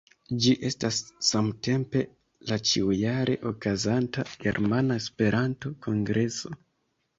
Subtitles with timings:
[0.43, 2.01] Ĝi estas samtempe
[2.53, 6.55] la ĉiujare okazanta Germana Esperanto-Kongreso.